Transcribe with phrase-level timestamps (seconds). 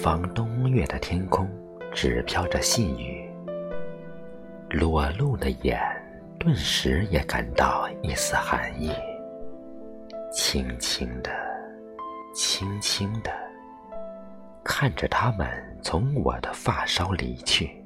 [0.00, 1.48] 方东岳的天空，
[1.92, 3.28] 只飘着细雨。
[4.70, 5.80] 裸露的眼，
[6.38, 8.92] 顿时也感到一丝寒意。
[10.32, 11.32] 轻轻的，
[12.32, 13.32] 轻轻的，
[14.62, 15.48] 看着他们
[15.82, 17.84] 从我的发梢离去，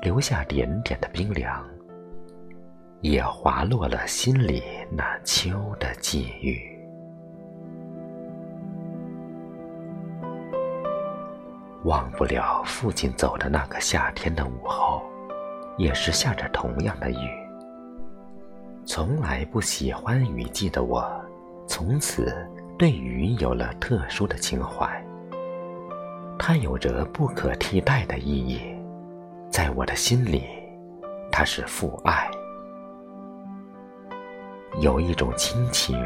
[0.00, 1.68] 留下点点的冰凉，
[3.02, 6.71] 也滑落了心里那秋的际遇。
[11.84, 15.02] 忘不了父亲走的那个夏天的午后，
[15.76, 17.16] 也是下着同样的雨。
[18.84, 21.04] 从来不喜欢雨季的我，
[21.66, 22.34] 从此
[22.78, 24.88] 对雨有了特殊的情怀。
[26.38, 28.60] 它有着不可替代的意义，
[29.50, 30.44] 在我的心里，
[31.30, 32.28] 它是父爱。
[34.80, 35.96] 有一种亲情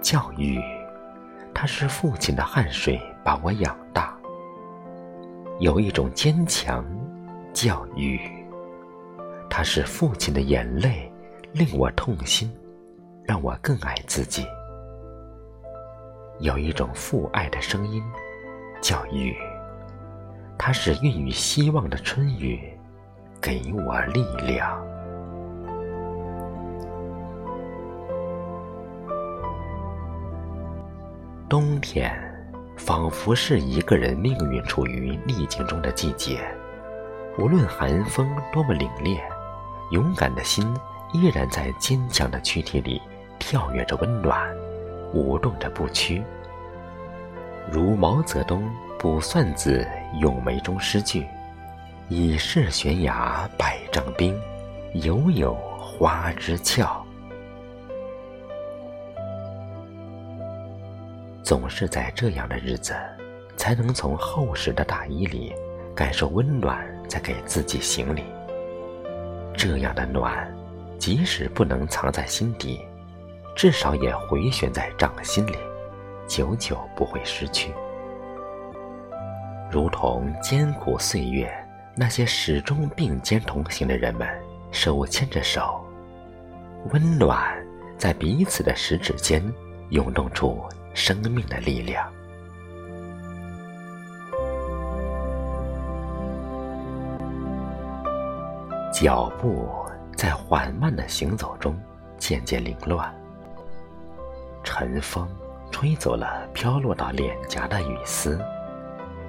[0.00, 0.62] 叫雨，
[1.52, 4.15] 它是父亲的汗水把我养大。
[5.58, 6.84] 有一种坚强，
[7.54, 8.20] 叫雨。
[9.48, 11.10] 它是父亲的眼泪，
[11.52, 12.54] 令我痛心，
[13.24, 14.46] 让我更爱自己。
[16.40, 18.02] 有一种父爱的声音，
[18.82, 19.34] 叫雨。
[20.58, 22.60] 它是孕育希望的春雨，
[23.40, 24.84] 给我力量。
[31.48, 32.35] 冬天。
[32.76, 36.40] 仿佛是一个人命运处于逆境中的季节，
[37.38, 39.18] 无论寒风多么凛冽，
[39.90, 40.64] 勇敢的心
[41.12, 43.00] 依然在坚强的躯体里
[43.38, 44.54] 跳跃着温暖，
[45.14, 46.22] 舞动着不屈。
[47.72, 48.62] 如毛泽东
[48.98, 49.86] 《卜算子·
[50.20, 51.26] 咏梅》中诗句
[52.08, 54.38] ：“已是悬崖百丈冰，
[54.92, 57.04] 犹有花枝俏。”
[61.46, 62.92] 总是在这样的日子，
[63.56, 65.54] 才能从厚实的大衣里
[65.94, 68.24] 感受温暖，在给自己行礼。
[69.56, 70.52] 这样的暖，
[70.98, 72.80] 即使不能藏在心底，
[73.54, 75.56] 至少也回旋在掌心里，
[76.26, 77.72] 久久不会失去。
[79.70, 81.48] 如同艰苦岁月，
[81.94, 84.28] 那些始终并肩同行的人们，
[84.72, 85.80] 手牵着手，
[86.90, 87.56] 温暖
[87.96, 89.40] 在彼此的食指间
[89.90, 90.60] 涌动出。
[90.96, 92.10] 生命的力量。
[98.90, 99.68] 脚步
[100.16, 101.78] 在缓慢的行走中
[102.16, 103.14] 渐渐凌乱，
[104.64, 105.28] 晨风
[105.70, 108.40] 吹走了飘落到脸颊的雨丝，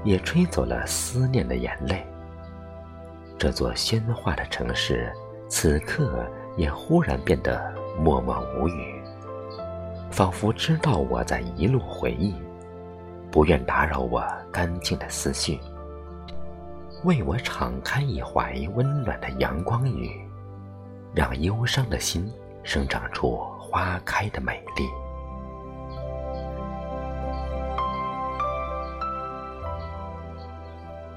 [0.06, 2.08] 也吹走了思念的眼泪。
[3.38, 5.12] 这座喧哗的城市，
[5.50, 7.62] 此刻也忽然变得
[8.00, 8.97] 默默无语。
[10.10, 12.34] 仿佛知道我在一路回忆，
[13.32, 15.60] 不愿打扰我干净的思绪，
[17.04, 20.20] 为我敞开一怀温暖的阳光雨，
[21.14, 22.32] 让忧伤的心
[22.64, 24.90] 生长出花开的美丽。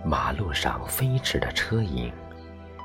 [0.05, 2.13] 马路上飞驰的车影，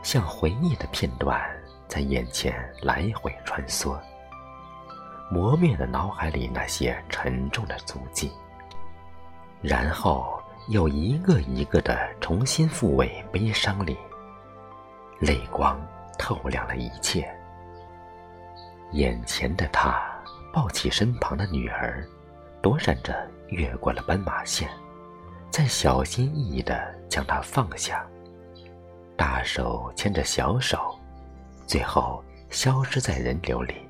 [0.02, 1.42] 像回忆的片段，
[1.88, 3.98] 在眼前来回穿梭。
[5.36, 8.32] 磨灭了脑海里那些沉重的足迹，
[9.62, 13.98] 然后又一个一个的重新复位悲伤里，
[15.20, 15.78] 泪光
[16.18, 17.30] 透亮了一切。
[18.94, 20.02] 眼前的他
[20.54, 22.08] 抱起身旁的女儿，
[22.62, 24.70] 躲闪着越过了斑马线，
[25.52, 28.08] 再小心翼翼的将她放下，
[29.18, 30.98] 大手牵着小手，
[31.68, 33.85] 最后消失在人流里。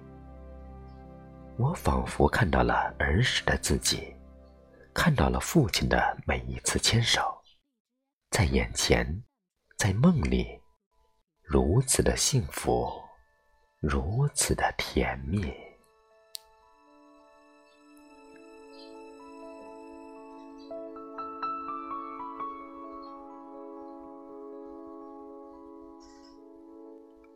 [1.58, 4.14] 我仿佛看到了儿时的自己，
[4.94, 7.42] 看到了父亲的每一次牵手，
[8.30, 9.24] 在眼前，
[9.78, 10.46] 在梦里，
[11.42, 12.92] 如此的幸福，
[13.80, 15.54] 如此的甜蜜。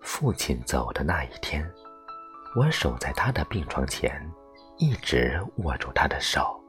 [0.01, 1.65] 父亲走的那一天。
[2.55, 4.11] 我守在他的病床前，
[4.77, 6.59] 一直握住他的手，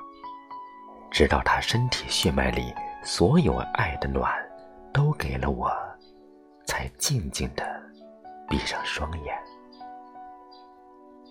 [1.10, 4.30] 直到他身体血脉里所有爱的暖
[4.92, 5.70] 都给了我，
[6.66, 7.64] 才静静的
[8.48, 9.34] 闭上双眼。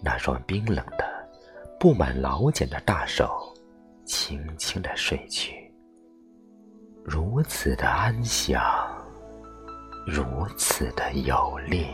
[0.04, 1.06] 那双冰冷的、
[1.80, 3.54] 布满老茧的大手，
[4.06, 5.72] 轻轻的睡去，
[7.04, 8.64] 如此的安详，
[10.08, 11.88] 如此的有力。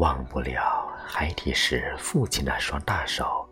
[0.00, 3.46] 忘不了孩提时父亲那双大手，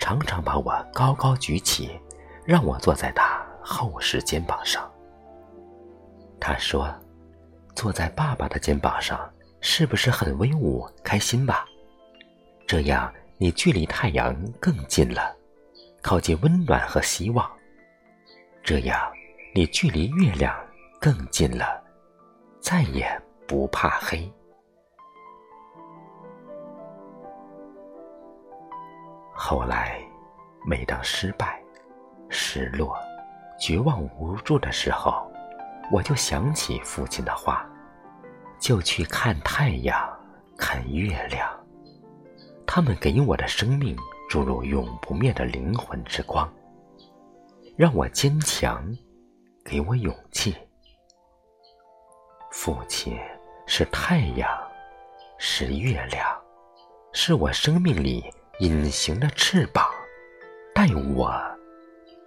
[0.00, 1.96] 常常把我高高举起，
[2.44, 4.90] 让我坐在他厚实肩膀上。
[6.40, 6.92] 他说
[7.76, 11.64] ：“坐在爸爸的肩膀上，是不是很威武、开心吧？
[12.66, 15.36] 这样你距离太阳更近了，
[16.02, 17.48] 靠近温暖和希望。
[18.64, 19.00] 这样
[19.54, 20.52] 你距离月亮
[21.00, 21.80] 更近了，
[22.60, 23.08] 再也
[23.46, 24.28] 不怕黑。”
[29.44, 30.00] 后来，
[30.64, 31.60] 每当失败、
[32.28, 32.96] 失落、
[33.58, 35.28] 绝望无助的时候，
[35.90, 37.68] 我就想起父亲的话，
[38.60, 40.08] 就去看太阳、
[40.56, 41.50] 看月亮，
[42.64, 43.96] 他们给我的生命
[44.30, 46.48] 注入永不灭的灵魂之光，
[47.76, 48.96] 让我坚强，
[49.64, 50.54] 给我勇气。
[52.52, 53.18] 父亲
[53.66, 54.48] 是太阳，
[55.36, 56.24] 是月亮，
[57.12, 58.32] 是我生命里。
[58.62, 59.84] 隐形的翅膀，
[60.72, 60.86] 带
[61.16, 61.34] 我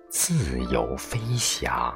[0.09, 1.95] 自由飞翔。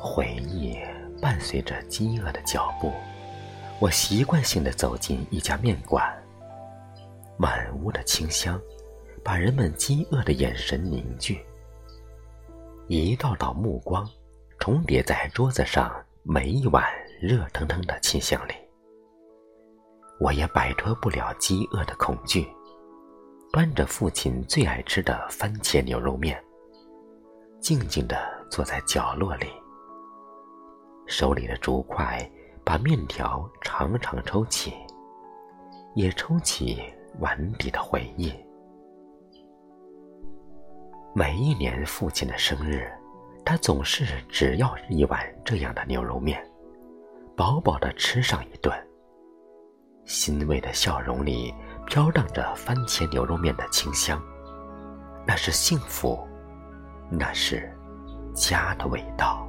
[0.00, 0.78] 回忆
[1.20, 2.92] 伴随着饥饿的脚步。
[3.78, 6.02] 我习惯性的走进一家面馆，
[7.36, 8.58] 满屋的清香，
[9.22, 11.44] 把人们饥饿的眼神凝聚。
[12.88, 14.08] 一道道目光，
[14.58, 16.82] 重叠在桌子上每一碗
[17.20, 18.54] 热腾腾的清香里。
[20.20, 22.48] 我也摆脱不了饥饿的恐惧，
[23.52, 26.42] 端着父亲最爱吃的番茄牛肉面，
[27.60, 28.16] 静静的
[28.50, 29.48] 坐在角落里，
[31.06, 32.26] 手里的竹筷。
[32.66, 34.74] 把面条长长抽起，
[35.94, 36.82] 也抽起
[37.20, 38.34] 碗底的回忆。
[41.14, 42.90] 每一年父亲的生日，
[43.44, 46.44] 他总是只要一碗这样的牛肉面，
[47.36, 48.76] 饱饱的吃上一顿。
[50.04, 51.54] 欣慰的笑容里
[51.86, 54.20] 飘荡着番茄牛肉面的清香，
[55.24, 56.18] 那是幸福，
[57.08, 57.72] 那是
[58.34, 59.45] 家的味道。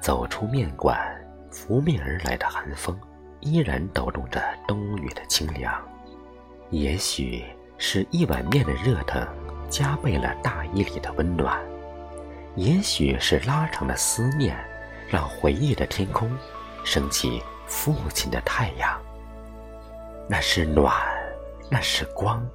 [0.00, 0.98] 走出面馆，
[1.50, 2.98] 拂面而来的寒风，
[3.40, 5.72] 依然抖动着冬雨的清凉。
[6.70, 7.44] 也许
[7.78, 9.26] 是一碗面的热腾，
[9.68, 11.58] 加倍了大衣里的温暖；
[12.56, 14.56] 也许是拉长的思念，
[15.08, 16.30] 让回忆的天空
[16.84, 19.00] 升起父亲的太阳。
[20.28, 20.94] 那是暖，
[21.70, 22.46] 那是光，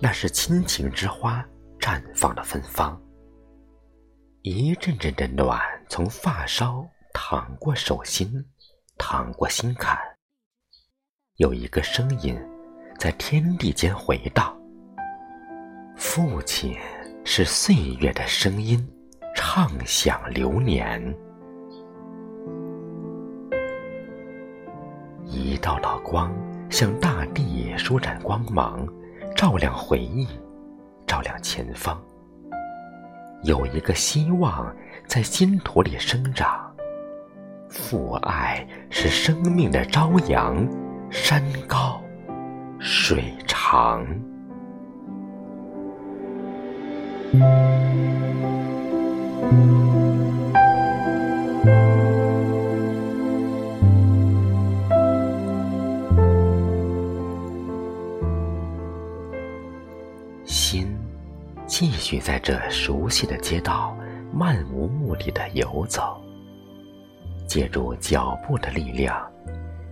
[0.00, 1.44] 那是亲情之花
[1.80, 3.00] 绽放的芬芳。
[4.42, 5.58] 一阵阵的暖
[5.88, 8.44] 从发梢淌过手心，
[8.98, 9.98] 淌过心坎。
[11.36, 12.38] 有一个声音
[12.98, 14.56] 在天地间回荡。
[15.96, 16.76] 父亲
[17.24, 18.86] 是岁月的声音，
[19.34, 21.00] 唱响流年。
[25.24, 26.32] 一道道光
[26.70, 28.86] 向大地舒展光芒，
[29.36, 30.28] 照亮回忆，
[31.06, 32.00] 照亮前方。
[33.44, 34.74] 有一个希望
[35.06, 36.74] 在心土里生长，
[37.68, 40.66] 父爱是生命的朝阳，
[41.10, 42.02] 山高
[42.78, 44.02] 水长。
[61.86, 63.94] 继续在这熟悉的街道
[64.32, 66.18] 漫无目的的游走，
[67.46, 69.22] 借助脚步的力量，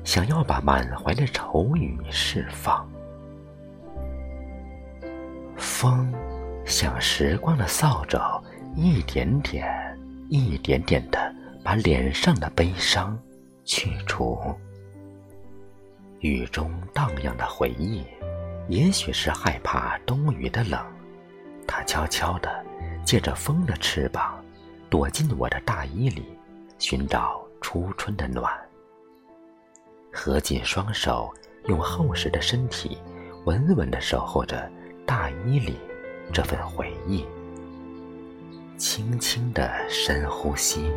[0.03, 2.91] 想要把满怀的愁雨释放。
[5.59, 6.11] 风
[6.65, 8.43] 像时光的扫帚，
[8.75, 9.69] 一点点、
[10.31, 11.31] 一点点的
[11.63, 13.21] 把脸上的悲伤
[13.67, 14.41] 去除。
[16.21, 18.03] 雨中荡漾的回忆，
[18.69, 20.83] 也许是害怕冬雨的冷。
[21.67, 22.65] 它悄悄地
[23.05, 24.43] 借着风的翅膀，
[24.91, 26.39] 躲进我的大衣里，
[26.79, 28.53] 寻找初春的暖。
[30.13, 31.33] 合紧双手，
[31.67, 32.99] 用厚实的身体，
[33.45, 34.71] 稳稳地守候着
[35.07, 35.79] 大衣里
[36.33, 37.25] 这份回忆。
[38.77, 40.91] 轻轻的深呼吸，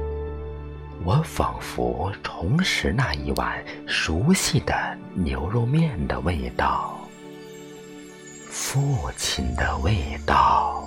[1.05, 6.99] 我仿佛重拾那一碗熟悉的牛肉面的味道。
[8.57, 10.84] 父亲的味道。